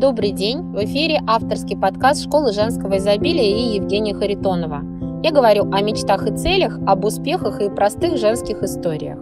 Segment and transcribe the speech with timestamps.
[0.00, 0.62] Добрый день!
[0.72, 4.80] В эфире авторский подкаст Школы женского изобилия и Евгения Харитонова.
[5.22, 9.18] Я говорю о мечтах и целях, об успехах и простых женских историях.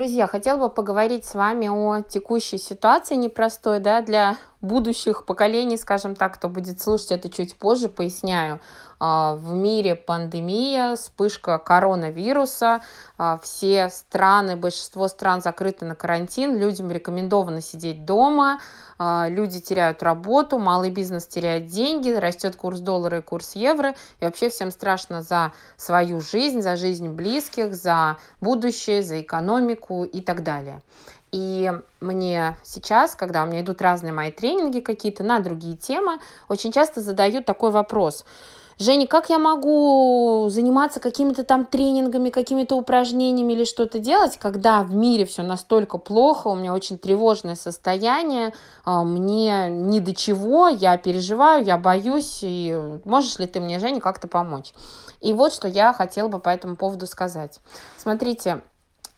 [0.00, 6.16] Друзья, хотела бы поговорить с вами о текущей ситуации непростой да, для будущих поколений, скажем
[6.16, 8.60] так, кто будет слушать это чуть позже, поясняю.
[9.00, 12.80] А, в мире пандемия, вспышка коронавируса,
[13.16, 18.58] а, все страны, большинство стран закрыты на карантин, людям рекомендовано сидеть дома,
[18.98, 24.24] а, люди теряют работу, малый бизнес теряет деньги, растет курс доллара и курс евро, и
[24.24, 30.42] вообще всем страшно за свою жизнь, за жизнь близких, за будущее, за экономику и так
[30.42, 30.82] далее.
[31.32, 36.18] И мне сейчас, когда у меня идут разные мои тренинги какие-то на другие темы,
[36.48, 38.24] очень часто задают такой вопрос–
[38.80, 44.94] Женя, как я могу заниматься какими-то там тренингами, какими-то упражнениями или что-то делать, когда в
[44.94, 48.54] мире все настолько плохо, у меня очень тревожное состояние,
[48.84, 54.00] а, мне ни до чего, я переживаю, я боюсь, и можешь ли ты мне, Женя,
[54.00, 54.72] как-то помочь?
[55.20, 57.58] И вот что я хотела бы по этому поводу сказать.
[57.96, 58.62] Смотрите,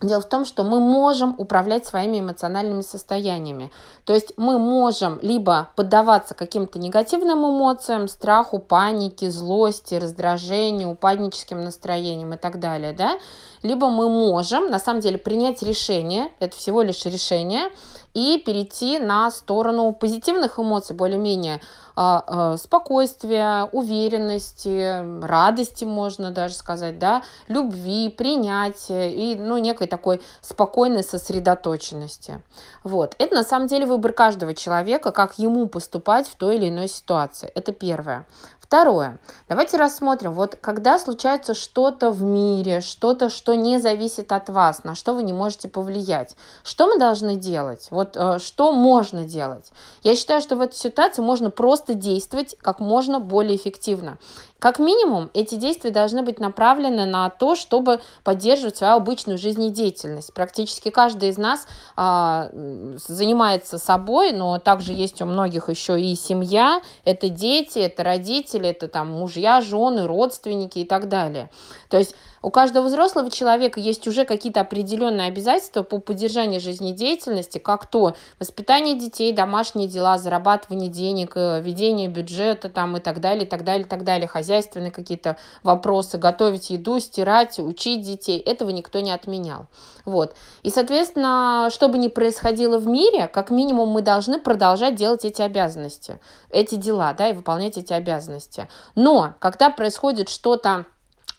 [0.00, 3.70] Дело в том, что мы можем управлять своими эмоциональными состояниями.
[4.04, 12.32] То есть мы можем либо поддаваться каким-то негативным эмоциям, страху, панике, злости, раздражению, паническим настроениям
[12.32, 13.18] и так далее, да,
[13.62, 17.70] либо мы можем на самом деле принять решение, это всего лишь решение,
[18.14, 21.60] и перейти на сторону позитивных эмоций, более-менее
[21.94, 30.20] а, а, спокойствия, уверенности, радости, можно даже сказать, да, любви, принятия и, ну, некой такой
[30.40, 32.42] спокойной сосредоточенности.
[32.84, 33.14] Вот.
[33.18, 37.50] Это на самом деле выбор каждого человека, как ему поступать в той или иной ситуации.
[37.54, 38.26] Это первое.
[38.70, 39.18] Второе.
[39.48, 44.94] Давайте рассмотрим, вот когда случается что-то в мире, что-то, что не зависит от вас, на
[44.94, 47.88] что вы не можете повлиять, что мы должны делать?
[47.90, 49.72] Вот э, что можно делать?
[50.04, 54.18] Я считаю, что в этой ситуации можно просто действовать как можно более эффективно.
[54.60, 60.34] Как минимум, эти действия должны быть направлены на то, чтобы поддерживать свою обычную жизнедеятельность.
[60.34, 61.66] Практически каждый из нас
[61.96, 68.59] а, занимается собой, но также есть у многих еще и семья, это дети, это родители,
[68.68, 71.50] это там мужья, жены, родственники и так далее.
[71.88, 77.86] То есть у каждого взрослого человека есть уже какие-то определенные обязательства по поддержанию жизнедеятельности, как
[77.86, 83.46] то воспитание детей, домашние дела, зарабатывание денег, э, ведение бюджета там, и так далее, и
[83.46, 88.38] так далее, и так далее, хозяйственные какие-то вопросы, готовить еду, стирать, учить детей.
[88.38, 89.66] Этого никто не отменял.
[90.06, 90.34] Вот.
[90.62, 95.42] И, соответственно, что бы ни происходило в мире, как минимум мы должны продолжать делать эти
[95.42, 96.18] обязанности,
[96.50, 98.49] эти дела, да, и выполнять эти обязанности.
[98.94, 100.86] Но когда происходит что-то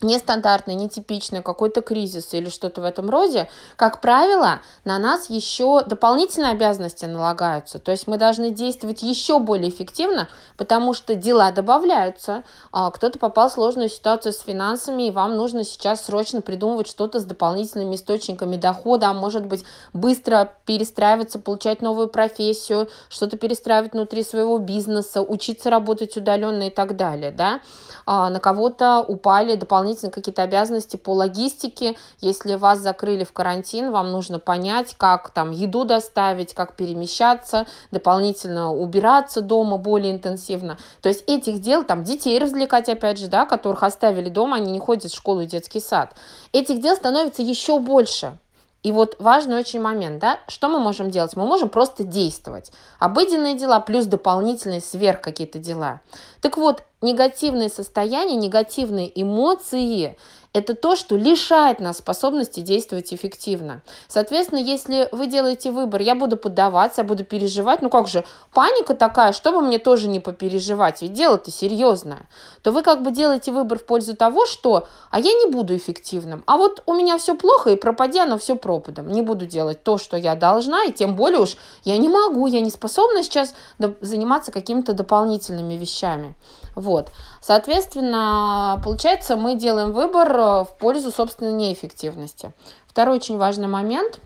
[0.02, 6.52] нестандартный, нетипичный какой-то кризис или что-то в этом роде, как правило, на нас еще дополнительные
[6.52, 7.80] обязанности налагаются.
[7.80, 12.44] То есть мы должны действовать еще более эффективно, потому что дела добавляются.
[12.72, 17.20] А кто-то попал в сложную ситуацию с финансами, и вам нужно сейчас срочно придумывать что-то
[17.20, 19.64] с дополнительными источниками дохода, а может быть
[19.94, 26.96] быстро перестраиваться, получать новую профессию, что-то перестраивать внутри своего бизнеса, учиться работать удаленно и так
[26.96, 27.32] далее.
[27.32, 27.62] Да?
[28.06, 31.98] А на кого-то упали дополнительные дополнительные какие-то обязанности по логистике.
[32.22, 38.74] Если вас закрыли в карантин, вам нужно понять, как там еду доставить, как перемещаться, дополнительно
[38.74, 40.78] убираться дома более интенсивно.
[41.02, 44.80] То есть этих дел, там детей развлекать, опять же, да, которых оставили дома, они не
[44.80, 46.14] ходят в школу и детский сад.
[46.54, 48.38] Этих дел становится еще больше.
[48.84, 51.36] И вот важный очень момент, да, что мы можем делать?
[51.36, 52.72] Мы можем просто действовать.
[52.98, 56.02] Обыденные дела плюс дополнительные сверх какие-то дела.
[56.42, 60.18] Так вот, негативные состояния, негативные эмоции
[60.54, 63.84] это то, что лишает нас способности действовать эффективно.
[64.08, 68.94] Соответственно, если вы делаете выбор, я буду поддаваться, я буду переживать, ну как же, паника
[68.94, 72.28] такая, чтобы мне тоже не попереживать, ведь дело-то серьезное,
[72.64, 76.44] то вы как бы делаете выбор в пользу того, что, а я не буду эффективным,
[76.48, 79.98] а вот у меня все плохо, и пропади оно все пропадом, не буду делать то,
[79.98, 81.56] что я должна, и тем более уж
[81.86, 83.54] я не могу, я не способна сейчас
[84.02, 86.31] заниматься какими-то дополнительными вещами.
[86.76, 87.12] Вот.
[87.42, 92.54] Соответственно, получается, мы делаем выбор э, в пользу собственной неэффективности.
[92.88, 94.20] Второй очень важный момент.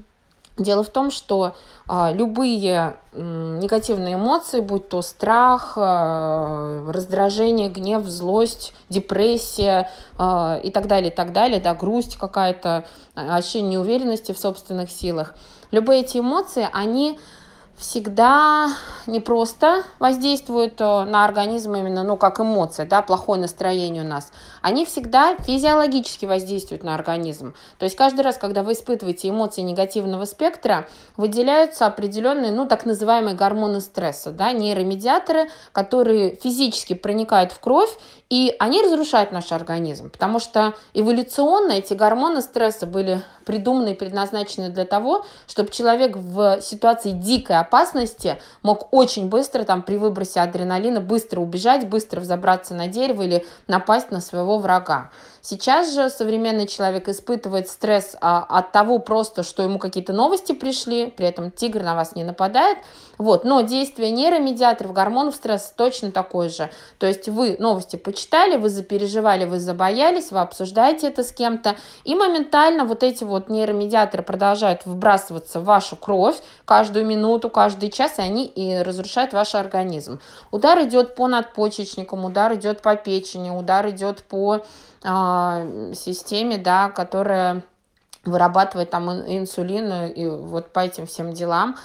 [0.58, 1.54] Дело в том, что
[1.86, 10.72] а, любые м, негативные эмоции, будь то страх, а, раздражение, гнев, злость, депрессия а, и
[10.72, 12.86] так далее, и так далее, да, грусть какая-то,
[13.16, 15.36] ощущение неуверенности в собственных силах,
[15.72, 17.20] любые эти эмоции, они
[17.78, 18.70] всегда
[19.06, 24.32] не просто воздействуют э, на организм именно, ну, как эмоция, да, плохое настроение у нас,
[24.62, 27.54] они всегда физиологически воздействуют на организм.
[27.78, 30.88] То есть каждый раз, когда вы испытываете эмоции негативного спектра,
[31.18, 37.96] выделяются определенные, ну, так называемые гормоны стресса, да, нейромедиаторы, которые физически проникают в кровь
[38.30, 44.70] и они разрушают наш организм, потому что эволюционно эти гормоны стресса были придуманы и предназначены
[44.70, 51.02] для того, чтобы человек в ситуации дикой опасности мог очень быстро, там, при выбросе адреналина,
[51.02, 55.10] быстро убежать, быстро взобраться на дерево или напасть на своего врага.
[55.48, 61.12] Сейчас же современный человек испытывает стресс а, от того просто, что ему какие-то новости пришли,
[61.12, 62.80] при этом тигр на вас не нападает.
[63.20, 63.46] Вот.
[63.46, 66.72] Но действие нейромедиаторов, гормонов стресса точно такое же.
[66.98, 71.76] То есть вы новости почитали, вы запереживали, вы забоялись, вы обсуждаете это с кем-то,
[72.06, 78.18] и моментально вот эти вот нейромедиаторы продолжают вбрасываться в вашу кровь каждую минуту, каждый час,
[78.18, 80.20] и они и разрушают ваш организм.
[80.50, 84.66] Удар идет по надпочечникам, удар идет по печени, удар идет по
[85.36, 87.64] а, системе, да, которая
[88.24, 91.78] вырабатывает там инсулин и вот по этим всем делам.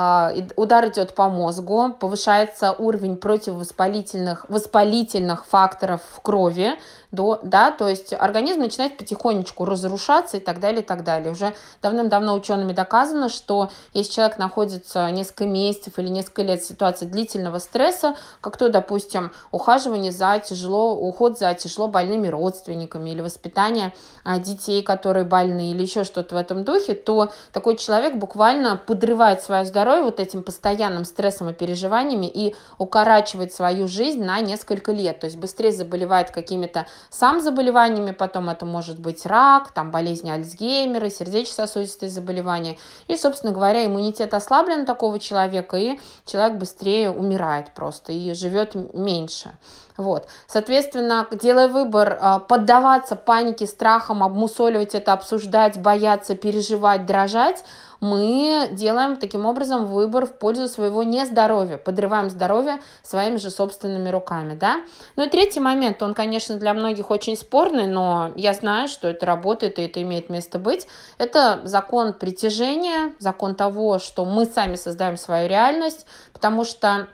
[0.00, 6.78] А, удар идет по мозгу, повышается уровень противовоспалительных воспалительных факторов в крови,
[7.10, 11.32] до, да, то есть организм начинает потихонечку разрушаться и так далее, и так далее.
[11.32, 17.06] Уже давным-давно учеными доказано, что если человек находится несколько месяцев или несколько лет в ситуации
[17.06, 23.94] длительного стресса, как то, допустим, ухаживание за тяжело, уход за тяжело больными родственниками или воспитание
[24.22, 29.42] а, детей, которые больны, или еще что-то в этом духе, то такой человек буквально подрывает
[29.42, 35.20] свое здоровье вот этим постоянным стрессом и переживаниями и укорачивает свою жизнь на несколько лет,
[35.20, 41.10] то есть быстрее заболевает какими-то сам заболеваниями, потом это может быть рак, там болезни Альцгеймера,
[41.10, 42.78] сердечно-сосудистые заболевания.
[43.06, 49.52] И, собственно говоря, иммунитет ослаблен такого человека, и человек быстрее умирает просто и живет меньше.
[49.98, 50.28] Вот.
[50.46, 57.64] Соответственно, делая выбор, а, поддаваться панике, страхам, обмусоливать это, обсуждать, бояться, переживать, дрожать,
[58.00, 64.54] мы делаем таким образом выбор в пользу своего нездоровья, подрываем здоровье своими же собственными руками,
[64.54, 64.82] да.
[65.16, 69.26] Ну и третий момент, он, конечно, для многих очень спорный, но я знаю, что это
[69.26, 70.86] работает и это имеет место быть.
[71.18, 77.08] Это закон притяжения, закон того, что мы сами создаем свою реальность, потому что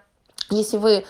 [0.55, 1.05] если вы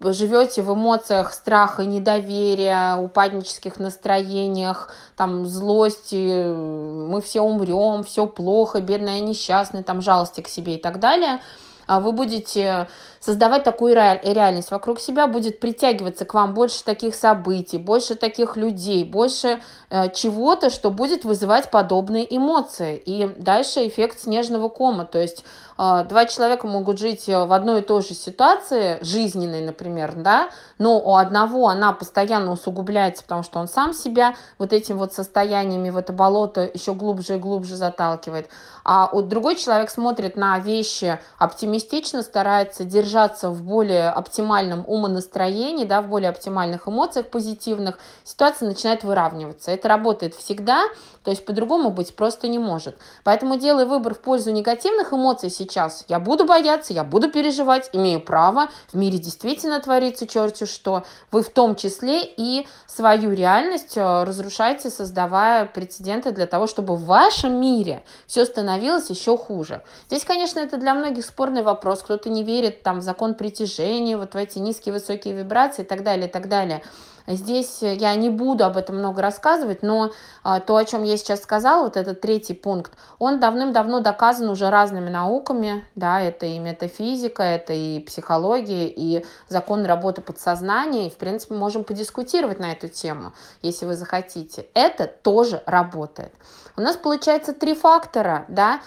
[0.00, 9.20] живете в эмоциях страха, недоверия, упаднических настроениях, там, злости, мы все умрем, все плохо, бедная,
[9.20, 11.40] несчастная, там, жалости к себе и так далее–
[11.86, 12.88] а вы будете
[13.26, 19.02] создавать такую реальность вокруг себя, будет притягиваться к вам больше таких событий, больше таких людей,
[19.02, 22.96] больше э, чего-то, что будет вызывать подобные эмоции.
[23.04, 25.44] И дальше эффект снежного кома, то есть
[25.76, 31.00] э, два человека могут жить в одной и той же ситуации, жизненной, например, да, но
[31.00, 35.96] у одного она постоянно усугубляется, потому что он сам себя вот этим вот состояниями в
[35.96, 38.48] это болото еще глубже и глубже заталкивает.
[38.84, 42.84] А вот другой человек смотрит на вещи оптимистично, старается
[43.16, 49.70] держаться в более оптимальном умонастроении, да, в более оптимальных эмоциях позитивных, ситуация начинает выравниваться.
[49.70, 50.84] Это работает всегда,
[51.24, 52.98] то есть по-другому быть просто не может.
[53.24, 58.20] Поэтому делая выбор в пользу негативных эмоций сейчас, я буду бояться, я буду переживать, имею
[58.20, 64.24] право, в мире действительно творится черти что, вы в том числе и свою реальность э,
[64.24, 69.82] разрушаете, создавая прецеденты для того, чтобы в вашем мире все становилось еще хуже.
[70.08, 72.02] Здесь, конечно, это для многих спорный вопрос.
[72.02, 76.02] Кто-то не верит там, в закон притяжения, вот в эти низкие, высокие вибрации и так
[76.02, 76.82] далее, и так далее.
[77.26, 80.12] Здесь я не буду об этом много рассказывать, но
[80.44, 84.70] а, то, о чем я сейчас сказала, вот этот третий пункт, он давным-давно доказан уже
[84.70, 91.16] разными науками, да, это и метафизика, это и психология, и закон работы подсознания, и, в
[91.16, 94.66] принципе, можем подискутировать на эту тему, если вы захотите.
[94.74, 96.32] Это тоже работает.
[96.76, 98.80] У нас получается три фактора, да,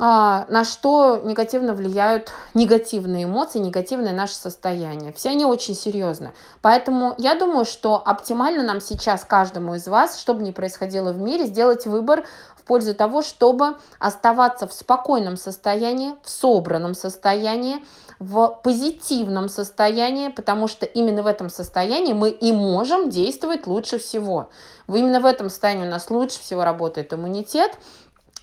[0.00, 5.12] на что негативно влияют негативные эмоции, негативное наше состояние.
[5.12, 6.32] Все они очень серьезны.
[6.62, 11.18] Поэтому я думаю, что оптимально нам сейчас, каждому из вас, что бы ни происходило в
[11.18, 12.24] мире, сделать выбор
[12.56, 17.84] в пользу того, чтобы оставаться в спокойном состоянии, в собранном состоянии,
[18.18, 24.48] в позитивном состоянии, потому что именно в этом состоянии мы и можем действовать лучше всего.
[24.88, 27.78] Именно в этом состоянии у нас лучше всего работает иммунитет,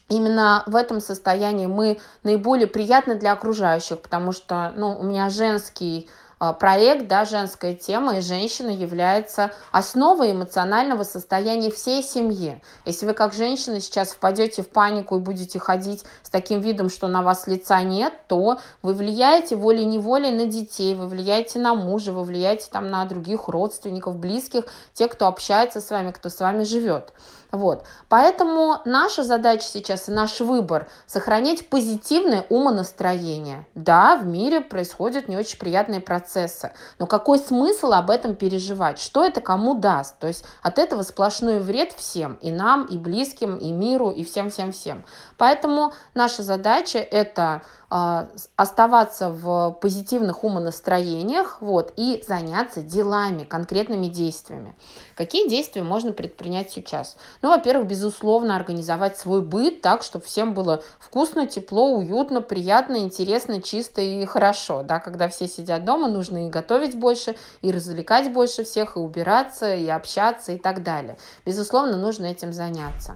[0.10, 6.10] именно в этом состоянии мы наиболее приятны для окружающих, потому что ну, у меня женский
[6.40, 12.62] а, проект, да, женская тема, и женщина является основой эмоционального состояния всей семьи.
[12.86, 17.08] Если вы как женщина сейчас впадете в панику и будете ходить с таким видом, что
[17.08, 22.24] на вас лица нет, то вы влияете волей-неволей на детей, вы влияете на мужа, вы
[22.24, 27.14] влияете там на других родственников, близких, тех, кто общается с вами, кто с вами живет.
[27.52, 27.86] Вот.
[28.10, 33.66] Поэтому наша задача сейчас и наш выбор– сохранять позитивное умонастроение.
[33.74, 39.00] Да, в мире происходят не очень приятные процессы, но какой смысл об этом переживать?
[39.00, 40.18] Что это кому даст?
[40.20, 45.06] То есть от этого сплошной вред всем, и нам, и близким, и миру, и всем-всем-всем.
[45.38, 54.76] Поэтому наша задача– это оставаться в позитивных умонастроениях вот, и заняться делами, конкретными действиями.
[55.16, 57.16] Какие действия можно предпринять сейчас?
[57.42, 63.62] Ну, во-первых, безусловно, организовать свой быт так, чтобы всем было вкусно, тепло, уютно, приятно, интересно,
[63.62, 64.84] чисто и хорошо.
[64.84, 65.00] Да?
[65.00, 69.88] Когда все сидят дома, нужно и готовить больше, и развлекать больше всех, и убираться, и
[69.88, 71.18] общаться, и так далее.
[71.46, 73.16] Безусловно, нужно этим заняться.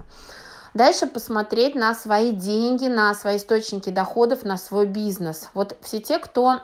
[0.74, 5.50] Дальше посмотреть на свои деньги, на свои источники доходов, на свой бизнес.
[5.54, 6.60] Вот все те, кто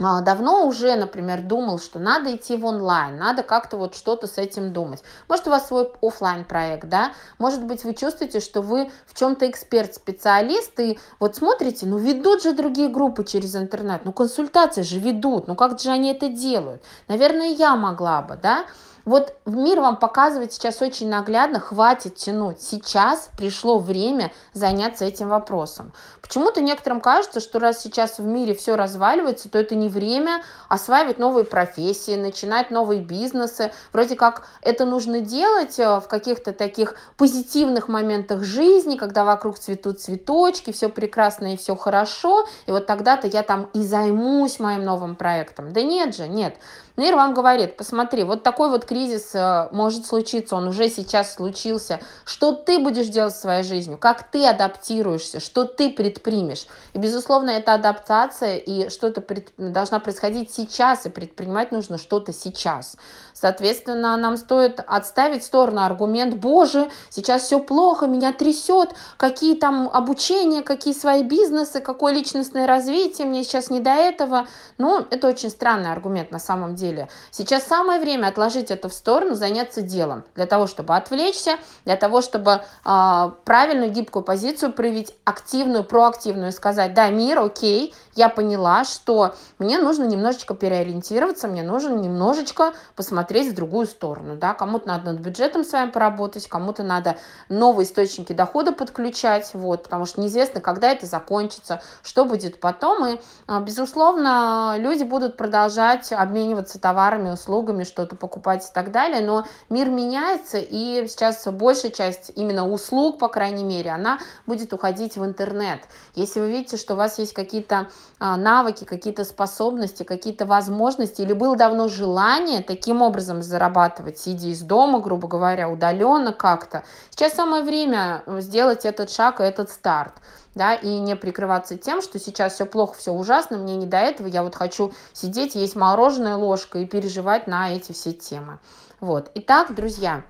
[0.00, 4.38] а, давно уже, например, думал, что надо идти в онлайн, надо как-то вот что-то с
[4.38, 5.02] этим думать.
[5.28, 7.12] Может, у вас свой офлайн проект, да?
[7.38, 12.44] Может быть, вы чувствуете, что вы в чем-то эксперт, специалист, и вот смотрите, ну ведут
[12.44, 16.82] же другие группы через интернет, ну консультации же ведут, ну как же они это делают?
[17.08, 18.66] Наверное, я могла бы, да?
[19.08, 22.60] Вот мир вам показывает сейчас очень наглядно, хватит тянуть.
[22.60, 25.94] Сейчас пришло время заняться этим вопросом.
[26.20, 31.18] Почему-то некоторым кажется, что раз сейчас в мире все разваливается, то это не время осваивать
[31.18, 33.72] новые профессии, начинать новые бизнесы.
[33.94, 40.02] Вроде как это нужно делать э, в каких-то таких позитивных моментах жизни, когда вокруг цветут
[40.02, 45.16] цветочки, все прекрасно и все хорошо, и вот тогда-то я там и займусь моим новым
[45.16, 45.72] проектом.
[45.72, 46.56] Да нет же, нет.
[46.98, 52.00] Мир вам говорит, посмотри, вот такой вот кризис э, может случиться, он уже сейчас случился.
[52.24, 53.94] Что ты будешь делать в своей жизни?
[53.94, 55.38] Как ты адаптируешься?
[55.38, 56.66] Что ты предпримешь?
[56.94, 59.22] И, безусловно, это адаптация, и что-то
[59.58, 62.96] должна происходить сейчас, и предпринимать нужно что-то сейчас.
[63.32, 69.88] Соответственно, нам стоит отставить в сторону аргумент, боже, сейчас все плохо, меня трясет, какие там
[69.92, 74.48] обучения, какие свои бизнесы, какое личностное развитие, мне сейчас не до этого.
[74.78, 77.08] Ну, это очень странный аргумент на самом деле деле.
[77.30, 82.22] Сейчас самое время отложить это в сторону, заняться делом, для того, чтобы отвлечься, для того,
[82.22, 89.34] чтобы э, правильную гибкую позицию проявить, активную, проактивную, сказать, да, мир, окей, я поняла, что
[89.58, 95.20] мне нужно немножечко переориентироваться, мне нужно немножечко посмотреть в другую сторону, да, кому-то надо над
[95.20, 97.16] бюджетом с вами поработать, кому-то надо
[97.48, 103.20] новые источники дохода подключать, вот, потому что неизвестно, когда это закончится, что будет потом, и,
[103.46, 109.88] а, безусловно, люди будут продолжать обмениваться товарами, услугами, что-то покупать и так далее, но мир
[109.88, 115.80] меняется, и сейчас большая часть именно услуг, по крайней мере, она будет уходить в интернет.
[116.14, 121.32] Если вы видите, что у вас есть какие-то а, навыки, какие-то способности, какие-то возможности, или
[121.32, 126.84] было давно желание таким образом зарабатывать, сидя из дома, грубо говоря, удаленно как-то.
[127.10, 130.14] Сейчас самое время сделать этот шаг и этот старт
[130.58, 134.26] да, и не прикрываться тем, что сейчас все плохо, все ужасно, мне не до этого,
[134.26, 138.58] я вот хочу сидеть, есть мороженое ложка и переживать на эти все темы.
[139.00, 139.30] Вот.
[139.34, 140.24] Итак, друзья,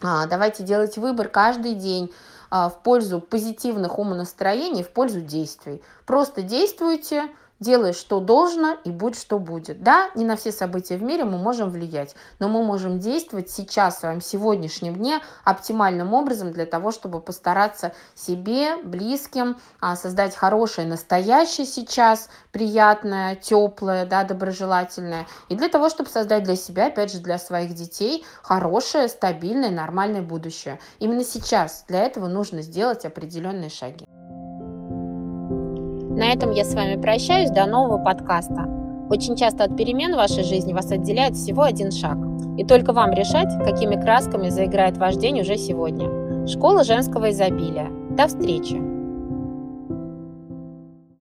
[0.00, 2.12] а, давайте делать выбор каждый день
[2.50, 5.82] а, в пользу позитивных умонастроений, в пользу действий.
[6.06, 7.28] Просто действуйте,
[7.62, 9.82] делай, что должно, и будь, что будет.
[9.82, 13.96] Да, не на все события в мире мы можем влиять, но мы можем действовать сейчас,
[13.96, 20.86] в своем сегодняшнем дне, оптимальным образом для того, чтобы постараться себе, близким, а, создать хорошее
[20.86, 27.20] настоящее сейчас, приятное, теплое, да, доброжелательное, и для того, чтобы создать для себя, опять же,
[27.20, 30.78] для своих детей хорошее, стабильное, нормальное будущее.
[30.98, 34.06] Именно сейчас для этого нужно сделать определенные шаги.
[36.16, 37.50] На этом я с вами прощаюсь.
[37.50, 38.68] До нового подкаста.
[39.08, 42.18] Очень часто от перемен в вашей жизни вас отделяет всего один шаг.
[42.58, 46.46] И только вам решать, какими красками заиграет ваш день уже сегодня.
[46.46, 47.88] Школа женского изобилия.
[48.10, 48.91] До встречи!